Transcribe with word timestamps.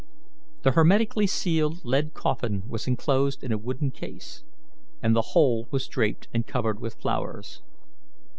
The 0.63 0.71
hermetically 0.71 1.27
sealed 1.27 1.85
lead 1.85 2.15
coffin 2.15 2.63
was 2.67 2.87
inclosed 2.87 3.43
in 3.43 3.51
a 3.51 3.57
wooden 3.59 3.91
case, 3.91 4.43
and 4.99 5.15
the 5.15 5.21
whole 5.37 5.67
was 5.69 5.87
draped 5.87 6.27
and 6.33 6.47
covered 6.47 6.79
with 6.79 6.95
flowers. 6.99 7.61